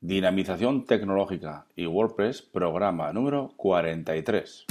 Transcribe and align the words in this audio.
Dinamización 0.00 0.84
tecnológica 0.84 1.66
y 1.74 1.86
WordPress, 1.86 2.40
programa 2.40 3.12
número 3.12 3.50
43. 3.56 4.66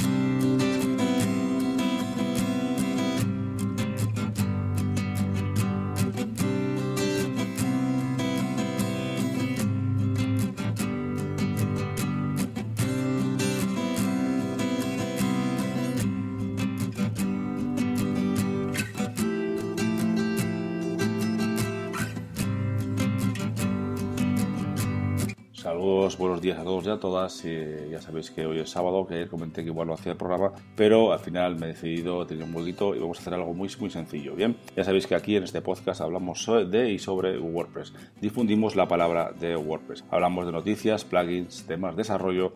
Saludos, 25.77 26.17
buenos 26.17 26.41
días 26.41 26.57
a 26.57 26.63
todos 26.63 26.87
y 26.87 26.89
a 26.89 26.99
todas. 26.99 27.43
ya 27.43 28.01
sabéis 28.01 28.31
que 28.31 28.47
hoy 28.47 28.57
es 28.57 28.71
sábado, 28.71 29.05
que 29.05 29.13
ayer 29.13 29.27
comenté 29.29 29.61
que 29.61 29.69
igual 29.69 29.87
no 29.87 29.93
hacía 29.93 30.13
el 30.13 30.17
programa, 30.17 30.51
pero 30.75 31.13
al 31.13 31.19
final 31.19 31.55
me 31.55 31.67
he 31.67 31.69
decidido 31.69 32.25
tener 32.25 32.45
un 32.45 32.55
huequito 32.55 32.95
y 32.95 32.99
vamos 32.99 33.19
a 33.19 33.21
hacer 33.21 33.35
algo 33.35 33.53
muy, 33.53 33.69
muy 33.79 33.91
sencillo. 33.91 34.35
Bien, 34.35 34.57
ya 34.75 34.83
sabéis 34.83 35.05
que 35.05 35.13
aquí 35.13 35.35
en 35.35 35.43
este 35.43 35.61
podcast 35.61 36.01
hablamos 36.01 36.49
de 36.71 36.91
y 36.91 36.97
sobre 36.97 37.37
WordPress. 37.37 37.93
Difundimos 38.19 38.75
la 38.75 38.87
palabra 38.87 39.31
de 39.39 39.55
WordPress. 39.55 40.03
Hablamos 40.09 40.47
de 40.47 40.51
noticias, 40.51 41.05
plugins, 41.05 41.67
temas, 41.67 41.95
desarrollo, 41.95 42.53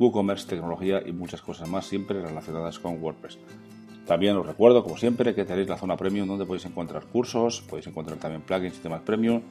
WooCommerce, 0.00 0.48
tecnología 0.48 1.00
y 1.06 1.12
muchas 1.12 1.42
cosas 1.42 1.68
más, 1.68 1.86
siempre 1.86 2.20
relacionadas 2.20 2.80
con 2.80 3.00
WordPress. 3.00 3.38
También 4.08 4.36
os 4.38 4.44
recuerdo, 4.44 4.82
como 4.82 4.96
siempre, 4.96 5.36
que 5.36 5.44
tenéis 5.44 5.68
la 5.68 5.76
zona 5.76 5.96
premium 5.96 6.26
donde 6.26 6.46
podéis 6.46 6.66
encontrar 6.66 7.04
cursos, 7.04 7.60
podéis 7.60 7.86
encontrar 7.86 8.18
también 8.18 8.42
plugins 8.42 8.76
y 8.76 8.80
temas 8.80 9.02
premium 9.02 9.42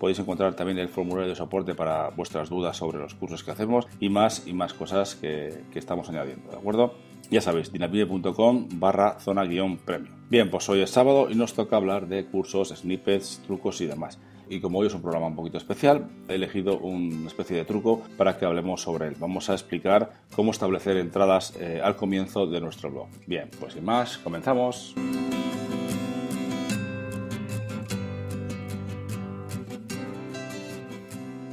Podéis 0.00 0.18
encontrar 0.18 0.54
también 0.54 0.78
el 0.78 0.88
formulario 0.88 1.28
de 1.28 1.36
soporte 1.36 1.74
para 1.74 2.08
vuestras 2.08 2.48
dudas 2.48 2.74
sobre 2.74 2.98
los 2.98 3.14
cursos 3.14 3.44
que 3.44 3.50
hacemos 3.50 3.86
y 4.00 4.08
más 4.08 4.46
y 4.46 4.54
más 4.54 4.72
cosas 4.72 5.14
que, 5.14 5.62
estamos 5.74 6.08
añadiendo, 6.08 6.50
¿de 6.50 6.56
acuerdo? 6.56 6.94
Ya 7.30 7.42
sabéis, 7.42 7.70
dinapide.com 7.70 8.68
barra 8.72 9.20
zona 9.20 9.44
guion 9.44 9.76
premium. 9.76 10.14
Bien, 10.30 10.50
pues 10.50 10.66
hoy 10.70 10.80
es 10.80 10.90
sábado 10.90 11.28
y 11.30 11.34
nos 11.34 11.52
toca 11.52 11.76
hablar 11.76 12.08
de 12.08 12.24
cursos, 12.24 12.70
snippets, 12.70 13.42
trucos 13.46 13.82
y 13.82 13.86
demás. 13.86 14.18
Y 14.48 14.60
como 14.60 14.78
hoy 14.78 14.86
es 14.86 14.94
un 14.94 15.02
programa 15.02 15.26
un 15.26 15.36
poquito 15.36 15.58
especial, 15.58 16.08
he 16.28 16.34
elegido 16.34 16.78
una 16.78 17.28
especie 17.28 17.56
de 17.56 17.66
truco 17.66 18.02
para 18.16 18.38
que 18.38 18.46
hablemos 18.46 18.80
sobre 18.80 19.06
él. 19.06 19.16
Vamos 19.20 19.50
a 19.50 19.52
explicar 19.52 20.12
cómo 20.34 20.50
establecer 20.50 20.96
entradas 20.96 21.54
eh, 21.60 21.80
al 21.84 21.96
comienzo 21.96 22.46
de 22.46 22.60
nuestro 22.60 22.90
blog. 22.90 23.08
Bien, 23.26 23.50
pues 23.60 23.74
sin 23.74 23.84
más, 23.84 24.16
comenzamos. 24.16 24.94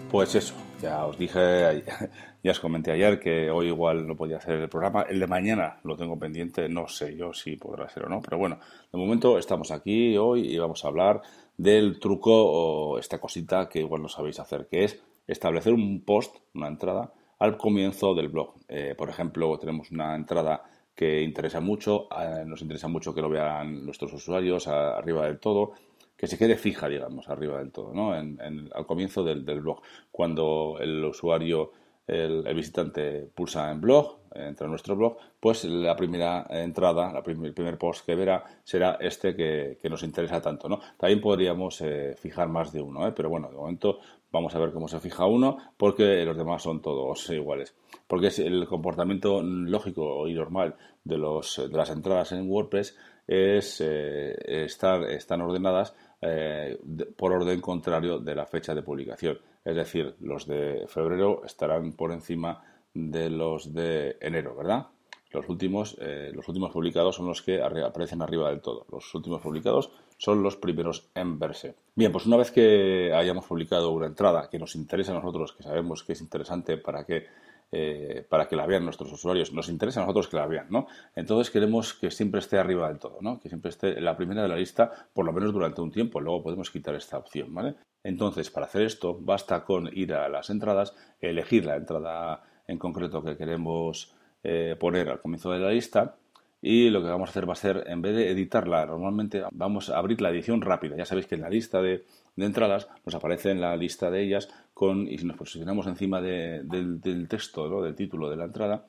Pues 0.09 0.35
eso, 0.35 0.55
ya 0.81 1.05
os 1.05 1.17
dije, 1.17 1.83
ya 2.43 2.51
os 2.51 2.59
comenté 2.61 2.91
ayer 2.91 3.19
que 3.19 3.51
hoy 3.51 3.67
igual 3.67 4.07
no 4.07 4.15
podía 4.15 4.37
hacer 4.37 4.55
el 4.55 4.69
programa. 4.69 5.01
El 5.01 5.19
de 5.19 5.27
mañana 5.27 5.81
lo 5.83 5.97
tengo 5.97 6.17
pendiente, 6.17 6.69
no 6.69 6.87
sé 6.87 7.17
yo 7.17 7.33
si 7.33 7.57
podrá 7.57 7.89
ser 7.89 8.05
o 8.05 8.09
no, 8.09 8.21
pero 8.21 8.37
bueno, 8.37 8.57
de 8.91 8.97
momento 8.97 9.37
estamos 9.37 9.69
aquí 9.69 10.17
hoy 10.17 10.47
y 10.47 10.57
vamos 10.57 10.85
a 10.85 10.87
hablar 10.87 11.21
del 11.57 11.99
truco 11.99 12.31
o 12.31 12.99
esta 12.99 13.19
cosita 13.19 13.67
que 13.67 13.79
igual 13.79 14.01
no 14.01 14.07
sabéis 14.07 14.39
hacer, 14.39 14.67
que 14.67 14.85
es 14.85 15.03
establecer 15.27 15.73
un 15.73 16.05
post, 16.05 16.37
una 16.53 16.69
entrada, 16.69 17.11
al 17.39 17.57
comienzo 17.57 18.15
del 18.15 18.29
blog. 18.29 18.53
Eh, 18.69 18.95
por 18.97 19.09
ejemplo, 19.09 19.59
tenemos 19.59 19.91
una 19.91 20.15
entrada 20.15 20.63
que 20.95 21.21
interesa 21.21 21.59
mucho, 21.59 22.07
eh, 22.17 22.45
nos 22.45 22.61
interesa 22.61 22.87
mucho 22.87 23.13
que 23.13 23.21
lo 23.21 23.29
vean 23.29 23.85
nuestros 23.85 24.13
usuarios 24.13 24.67
arriba 24.67 25.25
del 25.25 25.39
todo 25.39 25.73
que 26.17 26.27
se 26.27 26.37
quede 26.37 26.57
fija, 26.57 26.89
digamos, 26.89 27.29
arriba 27.29 27.59
del 27.59 27.71
todo, 27.71 27.93
¿no? 27.93 28.17
En, 28.17 28.69
al 28.73 28.85
comienzo 28.85 29.23
del, 29.23 29.43
blog. 29.43 29.81
Cuando 30.11 30.77
el 30.79 31.05
usuario, 31.05 31.71
el, 32.07 32.43
visitante 32.55 33.29
pulsa 33.33 33.71
en 33.71 33.79
blog, 33.79 34.17
entra 34.33 34.65
en 34.65 34.71
nuestro 34.71 34.95
blog, 34.95 35.17
pues 35.39 35.63
la 35.65 35.95
primera 35.95 36.45
entrada, 36.49 37.13
la 37.13 37.19
el 37.19 37.53
primer 37.53 37.77
post 37.77 38.05
que 38.05 38.15
verá 38.15 38.43
será 38.63 38.97
este 38.99 39.35
que, 39.35 39.77
nos 39.89 40.03
interesa 40.03 40.41
tanto, 40.41 40.67
¿no? 40.67 40.79
También 40.97 41.21
podríamos 41.21 41.81
eh, 41.81 42.15
fijar 42.17 42.49
más 42.49 42.71
de 42.71 42.81
uno, 42.81 43.07
¿eh? 43.07 43.13
pero 43.15 43.29
bueno, 43.29 43.49
de 43.49 43.55
momento 43.55 43.99
vamos 44.31 44.53
a 44.55 44.59
ver 44.59 44.71
cómo 44.71 44.87
se 44.87 44.99
fija 44.99 45.25
uno, 45.25 45.57
porque 45.77 46.25
los 46.25 46.35
demás 46.35 46.63
son 46.63 46.81
todos 46.81 47.29
iguales. 47.29 47.75
Porque 48.07 48.27
es 48.27 48.39
el 48.39 48.67
comportamiento 48.67 49.41
lógico 49.43 50.27
y 50.27 50.33
normal 50.33 50.75
de, 51.03 51.17
los, 51.17 51.57
de 51.69 51.77
las 51.77 51.89
entradas 51.89 52.31
en 52.31 52.49
WordPress 52.49 52.95
es 53.27 53.81
eh, 53.81 54.35
estar, 54.65 55.03
están 55.03 55.41
ordenadas 55.41 55.93
eh, 56.21 56.79
por 57.15 57.31
orden 57.31 57.61
contrario 57.61 58.19
de 58.19 58.35
la 58.35 58.45
fecha 58.45 58.73
de 58.73 58.83
publicación. 58.83 59.39
Es 59.63 59.75
decir, 59.75 60.15
los 60.21 60.47
de 60.47 60.85
febrero 60.87 61.43
estarán 61.45 61.93
por 61.93 62.11
encima 62.11 62.63
de 62.93 63.29
los 63.29 63.73
de 63.73 64.17
enero, 64.21 64.55
¿verdad? 64.55 64.87
Los 65.31 65.49
últimos, 65.49 65.97
eh, 65.99 66.31
los 66.33 66.47
últimos 66.47 66.71
publicados 66.71 67.15
son 67.15 67.27
los 67.27 67.41
que 67.41 67.61
aparecen 67.61 68.21
arriba 68.21 68.49
del 68.49 68.61
todo. 68.61 68.85
Los 68.91 69.13
últimos 69.13 69.41
publicados 69.41 69.91
son 70.17 70.41
los 70.41 70.55
primeros 70.55 71.09
en 71.13 71.37
verse. 71.37 71.75
Bien, 71.95 72.11
pues 72.11 72.25
una 72.25 72.37
vez 72.37 72.49
que 72.49 73.13
hayamos 73.13 73.45
publicado 73.45 73.91
una 73.91 74.07
entrada 74.07 74.49
que 74.49 74.57
nos 74.57 74.75
interesa 74.75 75.11
a 75.11 75.15
nosotros, 75.15 75.53
que 75.53 75.63
sabemos 75.63 76.03
que 76.03 76.13
es 76.13 76.21
interesante 76.21 76.77
para 76.77 77.05
que 77.05 77.27
eh, 77.71 78.25
para 78.29 78.47
que 78.47 78.55
la 78.55 78.65
vean 78.65 78.85
nuestros 78.85 79.11
usuarios. 79.11 79.51
Nos 79.51 79.69
interesa 79.69 79.99
a 79.99 80.03
nosotros 80.03 80.27
que 80.27 80.37
la 80.37 80.47
vean, 80.47 80.67
¿no? 80.69 80.87
Entonces 81.15 81.51
queremos 81.51 81.93
que 81.93 82.11
siempre 82.11 82.39
esté 82.39 82.57
arriba 82.57 82.87
del 82.87 82.99
todo, 82.99 83.17
¿no? 83.21 83.39
Que 83.39 83.49
siempre 83.49 83.69
esté 83.69 83.99
la 83.99 84.15
primera 84.15 84.43
de 84.43 84.47
la 84.47 84.55
lista, 84.55 84.91
por 85.13 85.25
lo 85.25 85.33
menos 85.33 85.51
durante 85.51 85.81
un 85.81 85.91
tiempo. 85.91 86.21
Luego 86.21 86.43
podemos 86.43 86.71
quitar 86.71 86.95
esta 86.95 87.17
opción, 87.17 87.53
¿vale? 87.53 87.75
Entonces, 88.03 88.49
para 88.49 88.67
hacer 88.67 88.83
esto, 88.83 89.17
basta 89.19 89.65
con 89.65 89.89
ir 89.91 90.13
a 90.13 90.29
las 90.29 90.49
entradas, 90.49 90.95
elegir 91.19 91.65
la 91.65 91.75
entrada 91.75 92.43
en 92.67 92.77
concreto 92.77 93.23
que 93.23 93.35
queremos 93.35 94.15
eh, 94.43 94.75
poner 94.79 95.09
al 95.09 95.19
comienzo 95.19 95.51
de 95.51 95.59
la 95.59 95.71
lista 95.71 96.15
y 96.61 96.89
lo 96.89 97.01
que 97.01 97.09
vamos 97.09 97.29
a 97.29 97.31
hacer 97.31 97.47
va 97.47 97.53
a 97.53 97.55
ser, 97.55 97.83
en 97.87 98.01
vez 98.01 98.15
de 98.15 98.31
editarla, 98.31 98.85
normalmente 98.85 99.43
vamos 99.51 99.89
a 99.89 99.97
abrir 99.97 100.21
la 100.21 100.29
edición 100.29 100.61
rápida. 100.61 100.95
Ya 100.97 101.05
sabéis 101.05 101.27
que 101.27 101.35
en 101.35 101.41
la 101.41 101.49
lista 101.49 101.81
de, 101.81 102.03
entradas 102.35 102.87
nos 103.05 103.15
aparece 103.15 103.51
en 103.51 103.61
la 103.61 103.75
lista 103.75 104.09
de 104.09 104.23
ellas 104.23 104.49
con, 104.73 105.07
y 105.07 105.17
si 105.17 105.25
nos 105.25 105.37
posicionamos 105.37 105.87
encima 105.87 106.21
del, 106.21 107.27
texto, 107.29 107.67
¿no? 107.69 107.81
del 107.81 107.95
título 107.95 108.29
de 108.29 108.37
la 108.37 108.45
entrada, 108.45 108.85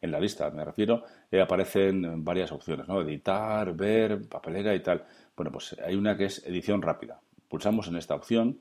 en 0.00 0.12
la 0.12 0.20
lista 0.20 0.48
me 0.50 0.64
refiero, 0.64 1.02
eh, 1.30 1.40
aparecen 1.40 2.24
varias 2.24 2.52
opciones, 2.52 2.86
¿no? 2.86 3.00
Editar, 3.00 3.74
ver, 3.74 4.28
papelera 4.28 4.72
y 4.74 4.80
tal. 4.80 5.04
Bueno, 5.36 5.50
pues 5.50 5.76
hay 5.84 5.96
una 5.96 6.16
que 6.16 6.26
es 6.26 6.46
edición 6.46 6.82
rápida. 6.82 7.20
Pulsamos 7.48 7.88
en 7.88 7.96
esta 7.96 8.14
opción, 8.14 8.60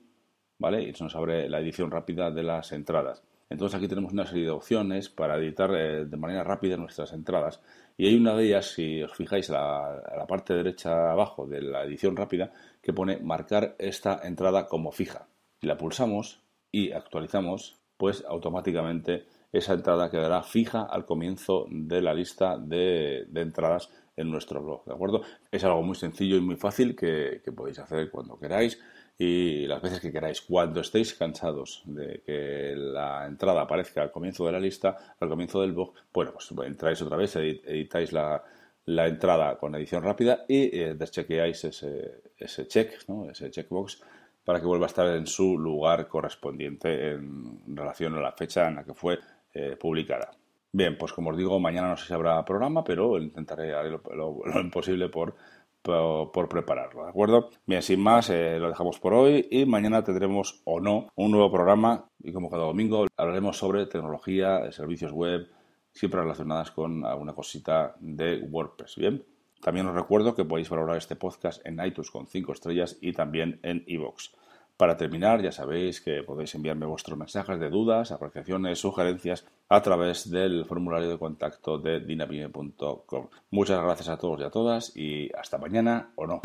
¿vale? 0.58 0.82
Y 0.82 0.94
se 0.94 1.04
nos 1.04 1.16
abre 1.16 1.48
la 1.48 1.60
edición 1.60 1.92
rápida 1.92 2.32
de 2.32 2.42
las 2.42 2.72
entradas. 2.72 3.22
Entonces 3.50 3.78
aquí 3.78 3.88
tenemos 3.88 4.12
una 4.12 4.26
serie 4.26 4.46
de 4.46 4.52
opciones 4.52 5.10
para 5.10 5.38
editar 5.38 5.74
eh, 5.74 6.06
de 6.06 6.18
manera 6.18 6.44
rápida 6.44 6.76
nuestras 6.76 7.14
entradas 7.14 7.62
y 7.98 8.08
hay 8.08 8.16
una 8.16 8.36
de 8.36 8.46
ellas, 8.46 8.74
si 8.74 9.02
os 9.02 9.14
fijáis 9.16 9.50
a 9.50 10.04
la, 10.16 10.28
parte 10.28 10.54
derecha 10.54 11.12
abajo 11.12 11.48
de 11.48 11.62
la 11.62 11.84
edición 11.84 12.16
rápida, 12.16 12.52
que 12.82 12.94
pone 12.94 13.18
marcar 13.18 13.76
esta 13.80 14.22
entrada 14.24 14.68
como 14.68 14.92
fija. 14.92 15.28
Si 15.60 15.66
la 15.66 15.78
pulsamos 15.78 16.44
y 16.72 16.92
actualizamos, 16.92 17.80
pues 17.98 18.24
automáticamente 18.28 19.26
esa 19.52 19.74
entrada 19.74 20.12
quedará 20.12 20.44
fija 20.44 20.84
al 20.84 21.06
comienzo 21.06 21.66
de 21.72 22.02
la 22.02 22.14
lista 22.14 22.60
de, 22.60 23.28
entradas 23.34 23.90
en 24.16 24.30
nuestro 24.30 24.62
blog, 24.62 24.86
¿de 24.86 24.94
acuerdo? 24.94 25.22
Es 25.52 25.64
algo 25.64 25.82
muy 25.82 25.96
sencillo 25.96 26.38
y 26.38 26.42
muy 26.42 26.56
fácil 26.56 26.96
que 26.96 27.42
podéis 27.56 27.80
hacer 27.80 28.12
cuando 28.12 28.38
queráis 28.38 28.80
y 29.18 29.66
las 29.66 29.82
veces 29.82 30.00
que 30.00 30.12
queráis. 30.12 30.42
Cuando 30.42 30.82
estéis 30.82 31.14
cansados 31.14 31.82
de 31.86 32.22
que 32.26 32.74
la 32.76 33.26
entrada 33.26 33.62
aparezca 33.62 34.02
al 34.02 34.12
comienzo 34.12 34.46
de 34.46 34.52
la 34.52 34.60
lista, 34.60 35.16
al 35.20 35.30
comienzo 35.30 35.62
del 35.62 35.74
blog, 35.74 35.94
bueno, 36.14 36.34
pues 36.34 36.52
entráis 36.66 37.02
otra 37.02 37.18
vez, 37.18 37.36
editáis 37.36 38.12
la, 38.14 38.44
la 38.86 39.08
entrada 39.08 39.58
con 39.58 39.76
edición 39.76 40.04
rápida 40.04 40.46
y 40.48 40.80
eh, 40.80 40.94
deschequeáis 40.94 41.64
ese, 41.66 42.22
ese 42.38 42.68
check, 42.68 43.08
¿no? 43.08 43.30
ese 43.30 43.50
checkbox, 43.50 44.04
para 44.46 44.60
que 44.60 44.66
vuelva 44.66 44.86
a 44.86 44.88
estar 44.88 45.08
en 45.08 45.26
su 45.26 45.58
lugar 45.58 46.08
correspondiente 46.08 47.12
en 47.12 47.76
relación 47.76 48.16
a 48.16 48.22
la 48.22 48.32
fecha 48.32 48.68
en 48.68 48.76
la 48.76 48.84
que 48.84 48.94
fue 48.94 49.20
eh, 49.54 49.76
publicada. 49.80 50.32
Bien, 50.72 50.98
pues 50.98 51.12
como 51.12 51.32
os 51.32 51.38
digo, 51.38 51.60
mañana 51.60 51.90
no 51.90 51.98
sé 51.98 52.06
si 52.06 52.14
habrá 52.14 52.46
programa, 52.46 52.84
pero 52.84 53.18
intentaré 53.18 53.74
haré 53.74 53.90
lo, 53.90 54.02
lo 54.14 54.60
imposible 54.62 55.10
por 55.10 55.36
por, 55.88 56.50
prepararlo, 56.50 57.04
¿de 57.04 57.10
acuerdo? 57.10 57.50
Bien, 57.66 57.82
sin 57.82 58.02
más, 58.02 58.30
eh, 58.30 58.60
lo 58.60 58.70
dejamos 58.70 59.00
por 59.00 59.14
hoy 59.14 59.48
y 59.50 59.66
mañana 59.66 60.04
tendremos 60.04 60.62
o 60.66 60.80
no 60.80 61.08
un 61.16 61.32
nuevo 61.32 61.52
programa 61.52 62.10
y 62.22 62.32
como 62.32 62.50
cada 62.50 62.66
domingo 62.66 63.08
hablaremos 63.16 63.58
sobre 63.58 63.86
tecnología, 63.86 64.72
servicios 64.72 65.12
web, 65.12 65.48
siempre 65.92 66.22
relacionadas 66.22 66.72
con 66.72 67.06
alguna 67.06 67.34
cosita 67.34 67.96
de 68.00 68.42
WordPress, 68.42 68.96
¿bien? 68.98 69.24
También 69.62 69.88
os 69.88 69.96
recuerdo 69.96 70.36
que 70.36 70.46
podéis 70.46 70.70
valorar 70.70 70.98
este 70.98 71.16
podcast 71.16 71.66
en 71.66 71.84
iTunes 71.84 72.12
con 72.12 72.28
5 72.28 72.54
estrellas 72.54 72.98
y 73.02 73.14
también 73.14 73.60
en 73.64 73.84
iVoox. 73.88 74.30
Para 74.78 74.96
terminar, 74.96 75.42
ya 75.42 75.52
sabéis 75.52 76.02
que 76.02 76.22
podéis 76.22 76.54
enviarme 76.54 76.86
vuestros 76.86 77.18
mensajes 77.18 77.60
de 77.60 77.72
dudas, 77.72 78.12
apreciaciones, 78.12 78.78
sugerencias 78.80 79.44
a 79.70 79.82
través 79.82 80.30
del 80.30 80.66
formulario 80.66 81.10
de 81.10 81.18
contacto 81.18 81.80
de 81.80 82.00
dinamine.com. 82.00 83.28
Muchas 83.50 83.84
gracias 83.84 84.10
a 84.10 84.18
todos 84.18 84.40
y 84.40 84.44
a 84.44 84.52
todas 84.52 84.96
y 84.96 85.32
hasta 85.34 85.58
mañana 85.58 86.12
o 86.16 86.28
no. 86.28 86.42